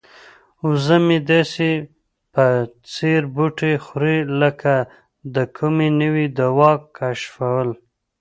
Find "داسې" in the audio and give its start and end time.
1.31-1.69